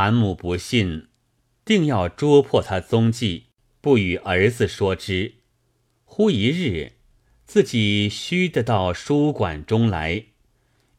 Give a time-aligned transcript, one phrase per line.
[0.00, 1.08] 韩母不信，
[1.64, 3.46] 定要捉破他踪迹，
[3.80, 5.38] 不与儿子说之。
[6.04, 6.92] 忽一日，
[7.44, 10.26] 自己虚得到书馆中来，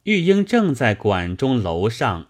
[0.03, 2.27] 玉英正在馆中楼上，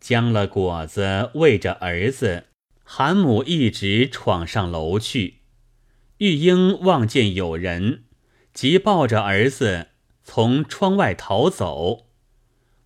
[0.00, 2.46] 将了果子喂着儿子。
[2.82, 5.40] 韩母一直闯上楼去，
[6.16, 8.04] 玉英望见有人，
[8.54, 9.88] 即抱着儿子
[10.24, 12.06] 从窗外逃走。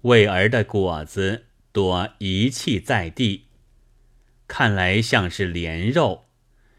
[0.00, 1.45] 喂儿的果子
[1.76, 3.48] 多遗弃在地，
[4.48, 6.24] 看来像是莲肉。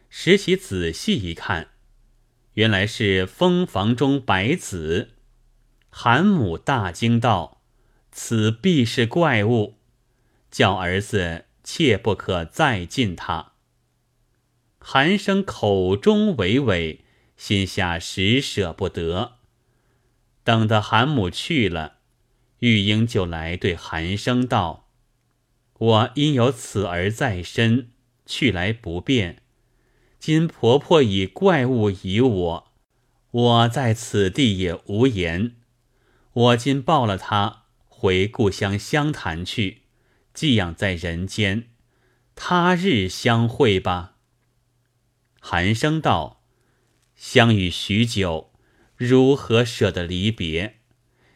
[0.10, 1.68] 拾起仔细一看，
[2.54, 5.10] 原来是蜂房中白子。
[5.92, 7.62] 韩母大惊道
[8.12, 9.78] ：“此必是怪物！”
[10.50, 11.44] 叫儿子。
[11.64, 13.52] 切不可再近他。
[14.80, 17.02] 韩生口中娓娓，
[17.36, 19.34] 心下实舍不得。
[20.46, 21.98] 等得韩母去了，
[22.60, 24.87] 玉英就来对韩生道
[25.78, 27.92] ：“我因有此儿在身，
[28.26, 29.42] 去来不便。
[30.20, 32.72] 今婆婆以怪物疑我，
[33.32, 35.56] 我在此地也无言。
[36.34, 39.84] 我今抱了他回故乡湘潭去。”
[40.34, 41.70] 寄养在人间，
[42.36, 44.18] 他日相会吧。
[45.40, 46.44] 寒生道
[47.18, 48.52] ：“相遇许久，
[48.96, 50.76] 如何舍得离别？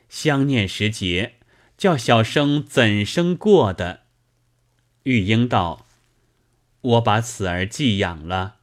[0.08, 1.38] 相念时节，
[1.80, 4.02] 叫小生怎生过的？”
[5.04, 5.86] 玉英道
[6.82, 8.58] ：“我把此儿寄养了，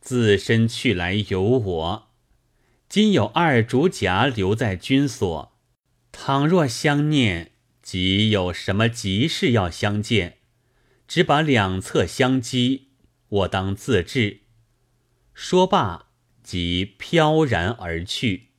[0.00, 2.08] 自身去来由我。
[2.88, 5.52] 今有二竹夹留在军所，
[6.10, 7.48] 倘若相念。”
[7.82, 10.38] 即有什么急事要相见，
[11.08, 12.90] 只把两侧相击，
[13.28, 14.42] 我当自治。
[15.34, 16.06] 说罢，
[16.44, 18.50] 即飘然而去。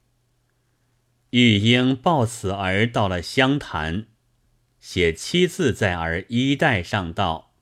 [1.30, 4.08] 玉英抱此儿到了湘潭，
[4.84, 7.54] 写七字在儿衣带上，道：“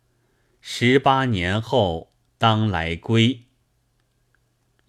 [0.60, 3.44] 十八年后当来归。”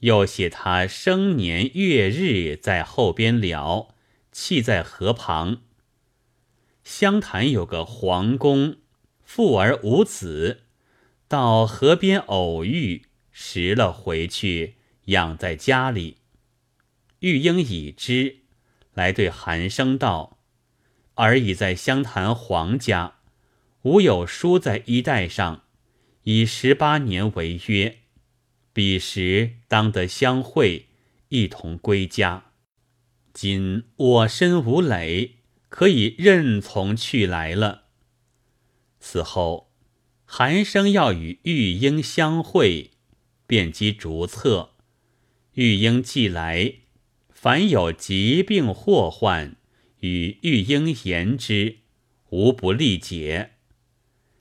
[0.01, 3.95] 又写他生年月日在后边了，
[4.33, 5.61] 弃在河旁。
[6.83, 8.79] 湘潭有个皇宫，
[9.23, 10.63] 富而无子，
[11.29, 16.17] 到河边偶遇，拾了回去，养在家里。
[17.19, 18.39] 玉英已知，
[18.95, 20.39] 来对韩生道
[21.15, 23.17] ：“而已在湘潭皇家，
[23.83, 25.65] 吾有书在衣带上，
[26.25, 27.99] 以十八年为约，
[28.73, 30.87] 彼时当得相会，
[31.29, 32.47] 一同归家。
[33.33, 35.37] 今我身无累。”
[35.73, 37.85] 可以任从去来了。
[39.01, 39.73] 此后，
[40.27, 42.91] 韩生要与玉英相会，
[43.47, 44.73] 便积逐策。
[45.55, 46.75] 玉英既来，
[47.31, 49.57] 凡有疾病祸患，
[50.03, 51.77] 与玉英言之，
[52.31, 53.53] 无不力解。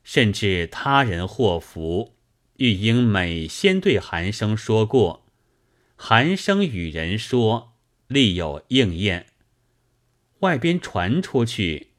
[0.04, 2.16] 甚至他人祸福，
[2.58, 5.28] 玉英每先对韩生说过，
[5.96, 7.74] 韩生与人说，
[8.08, 9.28] 立有应验。
[10.40, 11.90] 外边传出去，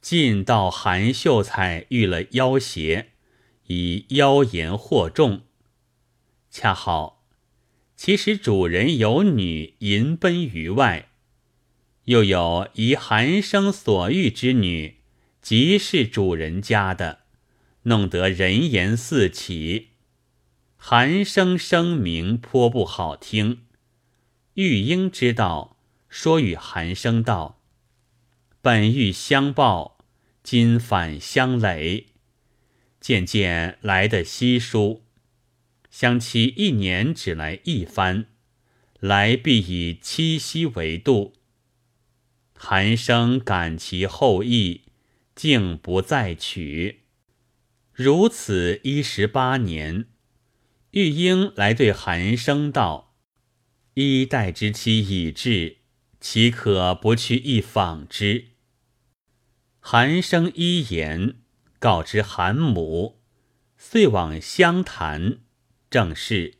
[0.00, 3.10] 尽道韩秀才遇了妖邪，
[3.66, 5.42] 以妖言惑众。
[6.50, 7.26] 恰好，
[7.94, 11.10] 其实主人有女淫奔于外，
[12.04, 14.98] 又有以韩生所遇之女，
[15.40, 17.20] 即是主人家的，
[17.84, 19.88] 弄得人言四起。
[20.76, 23.62] 韩生声名颇不好听。
[24.54, 25.78] 玉英知道，
[26.08, 27.62] 说与韩生道。
[28.60, 29.98] 本欲相报，
[30.42, 32.08] 今反相累。
[33.00, 35.04] 渐渐来的稀疏，
[35.90, 38.26] 相期一年只来一番，
[39.00, 41.34] 来必以七夕为度。
[42.56, 44.82] 寒生感其厚意，
[45.34, 47.02] 竟不再娶。
[47.92, 50.06] 如此一十八年，
[50.92, 53.14] 玉英来对寒生道
[53.94, 55.78] ：“衣带之期已至，
[56.20, 58.48] 岂可不去一访之？”
[59.78, 61.36] 韩生一言，
[61.78, 63.20] 告知韩母，
[63.76, 65.40] 遂往湘潭。
[65.90, 66.54] 正是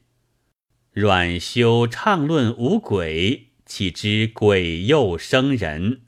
[0.93, 6.03] 阮修畅论五鬼，岂知鬼又生人？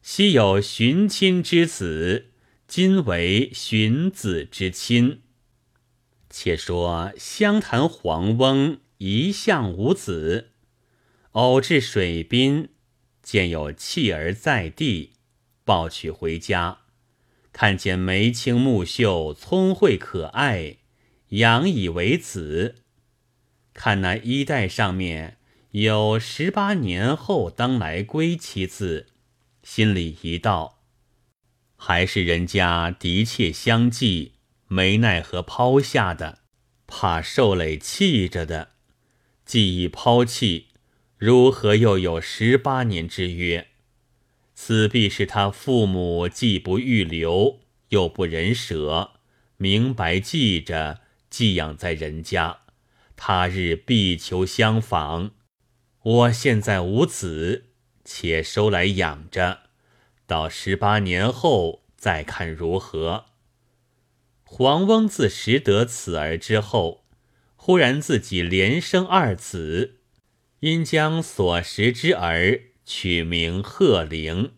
[0.00, 2.30] 昔有寻亲之子，
[2.66, 5.20] 今为寻子之亲。
[6.30, 10.52] 且说湘潭黄翁一向无子，
[11.32, 12.70] 偶至水滨，
[13.22, 15.12] 见有弃儿在地。
[15.66, 16.78] 抱取回家，
[17.52, 20.78] 看见眉清目秀、聪慧可爱，
[21.28, 22.76] 养以为子。
[23.74, 25.36] 看那衣带上面
[25.82, 29.08] 有“十八年后当来归”七字，
[29.62, 30.78] 心里一道：
[31.76, 34.32] 还是人家的确相继，
[34.68, 36.38] 没奈何抛下的，
[36.86, 38.70] 怕受累气着的。
[39.44, 40.68] 既已抛弃，
[41.18, 43.66] 如何又有十八年之约？
[44.54, 49.10] 此必是他父母既不欲留，又不忍舍，
[49.58, 52.60] 明白记着寄养在人家，
[53.14, 55.32] 他日必求相访。
[56.06, 57.64] 我现在无子，
[58.04, 59.62] 且收来养着，
[60.24, 63.24] 到十八年后再看如何。
[64.44, 67.04] 黄翁自识得此儿之后。
[67.56, 69.96] 忽然自己连生二子，
[70.60, 74.52] 因将所识之儿取名鹤龄，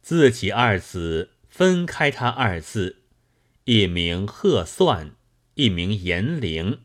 [0.00, 3.02] 自己二子分开他二字，
[3.64, 5.16] 一名鹤算，
[5.54, 6.82] 一名严龄，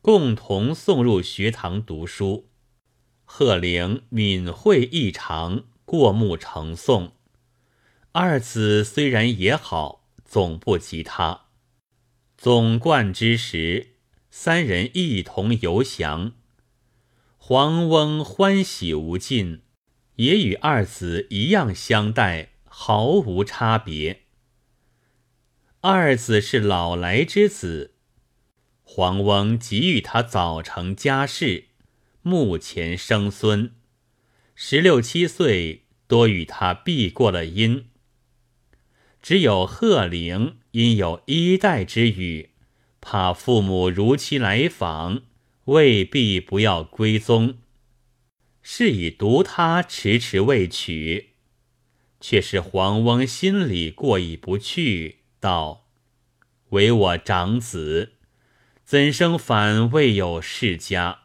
[0.00, 2.47] 共同送入学堂读书。
[3.30, 7.10] 贺龄敏慧异常，过目成诵。
[8.12, 11.42] 二子虽然也好，总不及他。
[12.38, 13.94] 总冠之时。
[14.30, 16.32] 三人一同游翔，
[17.38, 19.62] 黄翁欢喜无尽，
[20.16, 24.22] 也与二子一样相待，毫无差别。
[25.80, 27.94] 二子是老来之子，
[28.84, 31.67] 黄翁给予他早成家室，
[32.28, 33.72] 目前生孙，
[34.54, 37.86] 十六七岁多与他避过了阴。
[39.22, 42.50] 只有贺龄因有衣带之语。
[43.00, 45.22] 怕父母如期来访，
[45.64, 47.56] 未必不要归宗，
[48.60, 51.30] 是以独他迟迟未娶，
[52.20, 55.86] 却是黄翁心里过意不去，道
[56.70, 58.12] ：“唯我长子，
[58.84, 61.20] 怎生反未有世家？”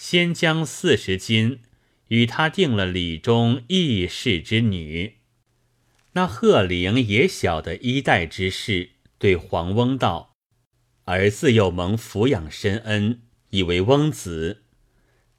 [0.00, 1.60] 先将四十金
[2.08, 5.18] 与他定了李中义士之女。
[6.12, 10.36] 那贺龄也晓得衣带之事，对黄翁道。
[11.04, 13.20] 儿自幼蒙抚养深恩，
[13.50, 14.62] 以为翁子。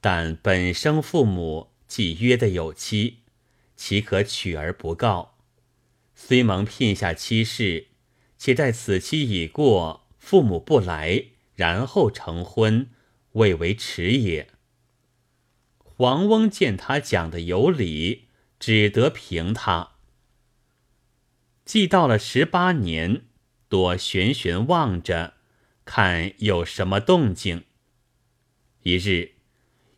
[0.00, 3.24] 但本生父母既约的有妻，
[3.74, 5.38] 岂可娶而不告？
[6.14, 7.88] 虽蒙聘下妻室，
[8.38, 11.24] 且待此期已过，父母不来，
[11.56, 12.88] 然后成婚，
[13.32, 14.48] 未为迟也。
[15.84, 19.92] 黄翁见他讲的有理，只得凭他。
[21.64, 23.22] 既到了十八年，
[23.68, 25.34] 多悬悬望着。
[25.84, 27.64] 看有什么动静。
[28.84, 29.32] 一日，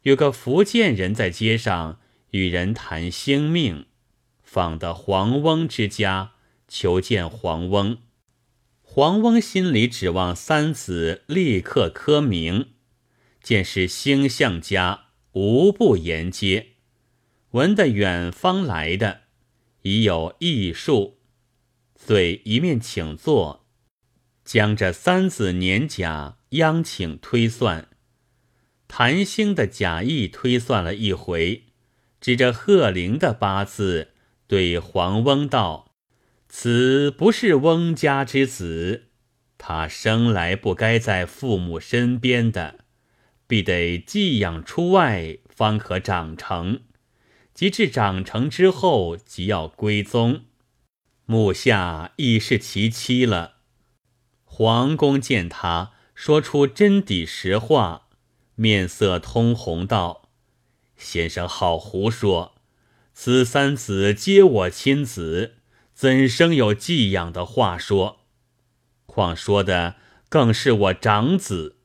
[0.02, 2.00] 有个福建人在街上
[2.30, 3.86] 与人谈兴命，
[4.42, 6.32] 访得黄翁之家，
[6.66, 7.98] 求见黄翁。
[8.82, 12.73] 黄翁心里指望三子立刻科名，
[13.44, 16.68] 见是星相家，无不言接。
[17.50, 19.24] 闻得远方来的，
[19.82, 21.18] 已有异术，
[21.94, 23.66] 遂一面请坐。
[24.46, 27.88] 将这三子年甲央请推算，
[28.88, 31.64] 谭兴的假意推算了一回，
[32.22, 34.12] 指着贺龄的八字
[34.46, 35.94] 对黄翁道
[36.48, 39.08] ：“此不是翁家之子，
[39.58, 42.83] 他生来不该在父母身边的，
[43.46, 46.80] 必得寄养出外，方可长成。
[47.52, 50.42] 及至长成之后，即要归宗，
[51.24, 53.58] 目下已是其妻了。”
[54.44, 58.08] 黄公见他说出真底实话，
[58.54, 60.30] 面色通红，道
[60.96, 62.54] ：“先生好胡说！
[63.12, 65.58] 此三子皆我亲子，
[65.92, 68.20] 怎生有寄养的话说？
[69.06, 69.94] 况说的
[70.28, 71.76] 更是我长子，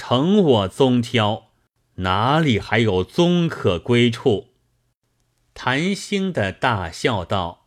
[0.00, 1.50] 成我宗挑，
[1.96, 4.52] 哪里还有宗可归处？”
[5.52, 7.66] 谭兴的大笑道：“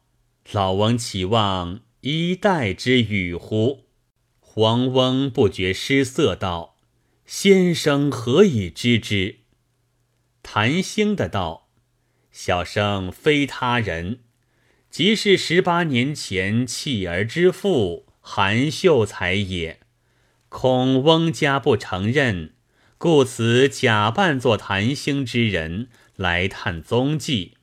[0.54, 3.88] 老翁岂望一代之语乎？”
[4.40, 6.78] 黄翁不觉失色，道
[7.28, 9.40] ：“先生何以知之？”
[10.42, 11.68] 谭兴的道
[12.32, 14.22] ：“小生非他人，
[14.90, 19.81] 即是十八年前弃儿之父韩秀才也。
[20.52, 22.54] 恐翁家不承认，
[22.98, 27.54] 故此假扮作谭兴之人来探踪迹。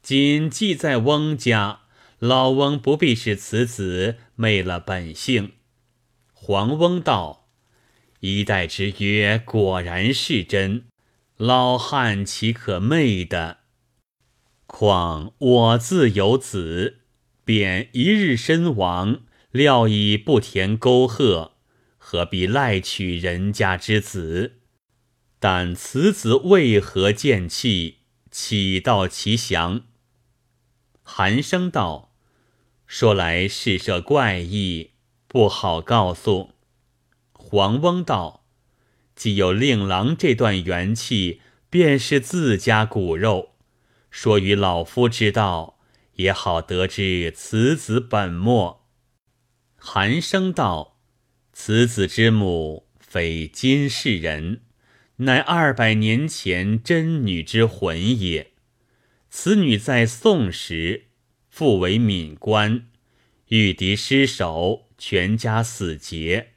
[0.00, 1.80] 今寄在翁家，
[2.18, 5.52] 老翁不必使此子昧了本性。”
[6.32, 7.50] 黄翁道
[8.20, 10.86] ：“一代之约果然是真，
[11.36, 13.58] 老汉岂可昧的？
[14.66, 17.00] 况我自有子，
[17.44, 21.57] 便一日身亡，料已不填沟壑，
[22.10, 24.60] 何必赖取人家之子？
[25.38, 27.98] 但此子为何见弃，
[28.30, 29.82] 岂道其详？”
[31.04, 32.14] 韩生道
[32.88, 34.92] ：“说来事涉怪异，
[35.26, 36.52] 不好告诉。”
[37.36, 38.46] 黄翁道
[39.14, 43.50] ：“既有令郎这段元气，便是自家骨肉，
[44.10, 45.78] 说与老夫知道，
[46.14, 48.86] 也好得知此子本末。”
[49.76, 50.96] 韩生道
[51.60, 54.60] ：“此子之母，非今世人。”
[55.18, 58.52] 乃二百年前真女之魂也。
[59.28, 61.06] 此女在宋时，
[61.50, 62.86] 父为闽官，
[63.48, 66.50] 遇敌失守，全家死劫。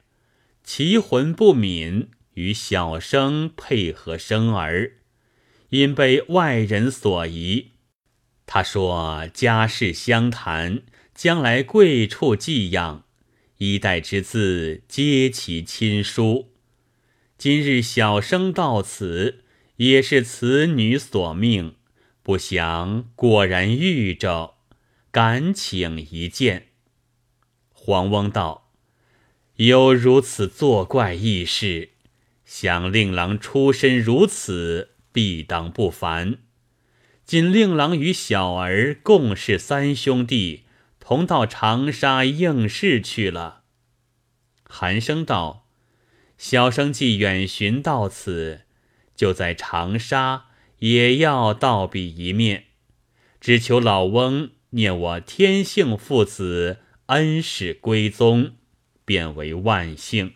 [0.62, 4.92] 其魂不泯，与小生配合生儿，
[5.70, 7.72] 因被外人所疑。
[8.46, 13.04] 他说家世相谈，将来贵处寄养，
[13.64, 16.50] 一代之字皆其亲疏。
[17.38, 19.44] 今日小生到此，
[19.76, 21.76] 也是此女所命，
[22.24, 24.56] 不想果然遇着，
[25.12, 26.70] 敢请一见。
[27.70, 28.72] 黄翁道
[29.54, 31.90] ：“有如此作怪异事，
[32.44, 36.38] 想令郎出身如此，必当不凡。
[37.24, 40.64] 今令郎与小儿共是三兄弟，
[41.04, 43.64] 同到长沙应试去了。”
[44.64, 45.66] 韩生道。
[46.38, 48.62] 小生既远寻到此，
[49.14, 50.46] 就在长沙
[50.78, 52.64] 也要道比一面，
[53.40, 58.54] 只求老翁念我天性父子恩始归宗，
[59.04, 60.34] 便为万幸。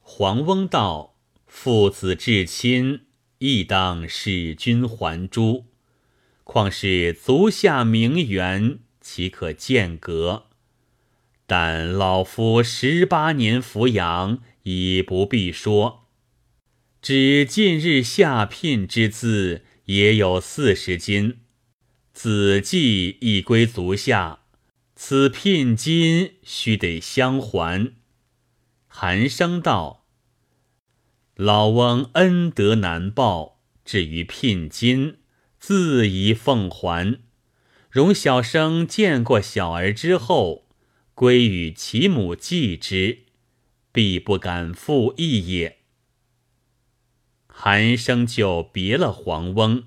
[0.00, 3.02] 黄翁道：“父子至亲，
[3.36, 5.66] 亦当使君还珠。
[6.42, 8.78] 况是足下名媛，
[9.12, 10.44] 岂可间隔？
[11.46, 16.06] 但老夫十八年抚养。”已不必说，
[17.00, 21.40] 只近日下聘之资也有四十金，
[22.12, 24.44] 子季已归足下，
[24.94, 27.92] 此聘金须得相还。
[28.86, 30.06] 韩生道
[31.34, 35.16] ：“老翁恩德难报，至于聘金，
[35.58, 37.18] 自宜奉还。
[37.92, 40.66] 容小生见过小儿之后，
[41.14, 43.18] 归与其母继之。”
[43.92, 45.80] 必不敢负义也。
[47.46, 49.84] 韩生就别了黄翁，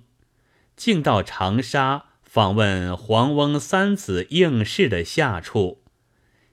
[0.76, 5.82] 竟到长沙访问黄翁三子应试的下处，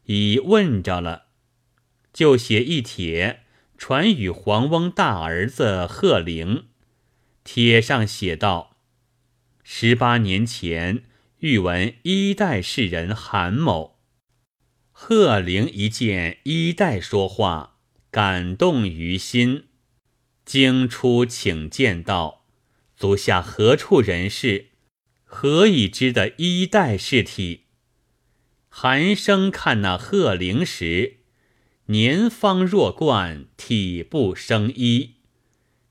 [0.04, 1.26] 已问着了，
[2.14, 3.40] 就写一帖
[3.76, 6.68] 传与黄翁大儿子贺龄。
[7.44, 8.76] 帖上写道：
[9.62, 11.04] 十八年前
[11.42, 13.98] 欲闻一代士人韩某。
[14.92, 17.78] 贺龄一见衣带说话，
[18.12, 19.64] 感动于心，
[20.44, 22.44] 经出请见道
[22.96, 24.66] ：“足下何处人士？
[25.24, 27.62] 何以知的衣带是体？”
[28.70, 31.16] 韩生看那贺龄时，
[31.86, 35.14] 年方弱冠，体不生衣，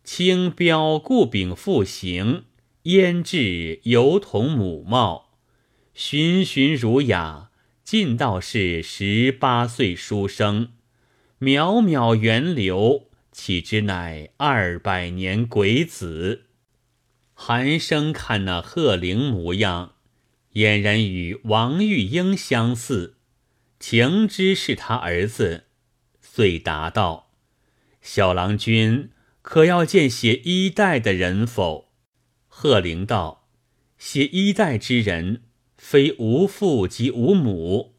[0.06, 2.46] 轻标固柄复行，
[2.84, 5.31] 胭脂犹同母貌，
[5.94, 7.50] 循循儒雅。
[7.84, 10.72] 尽道是十八岁书生，
[11.42, 16.44] 渺渺源流，岂知乃二百年鬼子？
[17.34, 19.96] 韩生看那鹤龄模样，
[20.54, 23.18] 俨然与王玉英相似，
[23.78, 25.66] 情知是他儿子，
[26.22, 27.32] 遂答道
[28.02, 29.10] ：“小郎君
[29.42, 31.90] 可要见写衣带的人否？”
[32.48, 33.50] 鹤龄道
[33.98, 35.42] ：“写衣带之人。”
[35.84, 37.96] 非无父即无母，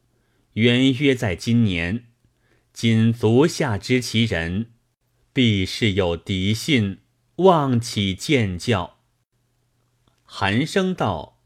[0.53, 2.05] 原约在今年。
[2.73, 4.71] 今足下知其人，
[5.33, 7.01] 必是有敌信，
[7.37, 9.01] 望其见教。
[10.23, 11.43] 韩生道：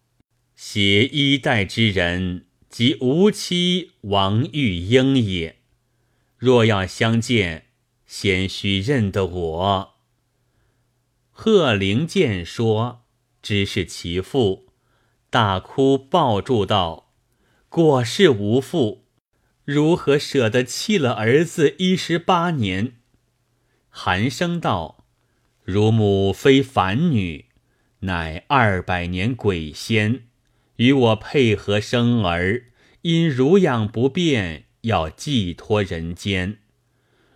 [0.55, 5.57] 携衣带之人，即无妻王玉英也。
[6.37, 7.65] 若要相见，
[8.07, 9.95] 先须认得我。
[11.31, 13.07] 贺龄见说，
[13.43, 14.66] 知是其父。
[15.37, 17.11] 大哭抱住道
[17.69, 19.05] ：“果是无父，
[19.67, 22.95] 如何舍得弃了儿子一十八年？”
[23.91, 25.05] 寒生道
[25.63, 27.45] ：“汝母非凡女，
[27.99, 30.23] 乃二百年鬼仙，
[30.77, 32.69] 与我配合生儿，
[33.03, 36.61] 因乳养不便，要寄托人间。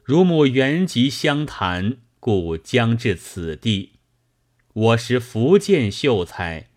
[0.02, 3.96] 汝母原籍湘潭，故将至此地。
[4.72, 6.68] 我是福建秀才。”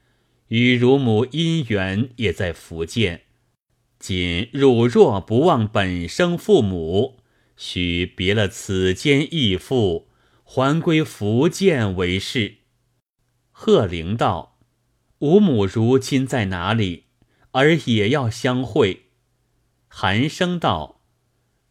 [0.53, 3.23] 与乳母姻缘也在福建。
[3.97, 7.17] 今汝若不忘本生父母
[7.57, 10.09] 须别了此间义父
[10.43, 12.57] 还归福建为是。
[13.49, 14.59] 贺灵道
[15.19, 17.05] 吾母如今在哪里
[17.53, 19.07] 儿也要相会。
[19.87, 21.01] 韩生道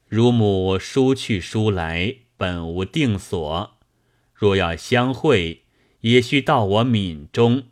[0.09, 3.79] 乳母书去书来本无定所。
[4.35, 5.67] 若要相会
[6.01, 7.69] 也需到我闽中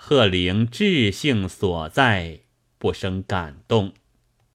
[0.00, 2.42] 贺灵志性所在
[2.78, 3.92] 不生感动。